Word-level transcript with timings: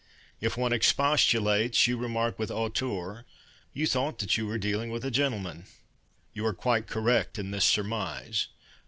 If 0.39 0.57
one 0.57 0.73
expostulates, 0.73 1.85
You 1.85 1.95
remark 1.95 2.39
With 2.39 2.49
hauteur 2.49 3.17
That 3.23 3.79
you 3.79 3.85
thought 3.85 4.35
you 4.35 4.47
were 4.47 4.57
dealing 4.57 4.89
with 4.89 5.05
a 5.05 5.11
gentleman. 5.11 5.67
You 6.33 6.43
are 6.47 6.55
quite 6.55 6.87
correct 6.87 7.37
in 7.37 7.51
this 7.51 7.65
surmise. 7.65 8.47